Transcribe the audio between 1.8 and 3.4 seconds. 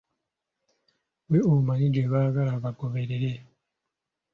gye balaga bagoberere.